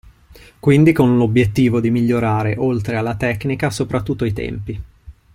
Quindi 0.59 0.93
con 0.93 1.15
l'obiettivo 1.15 1.79
di 1.79 1.91
migliorare, 1.91 2.55
oltre 2.57 2.95
alla 2.95 3.13
tecnica, 3.15 3.69
soprattutto 3.69 4.25
i 4.25 4.33
tempi. 4.33 4.81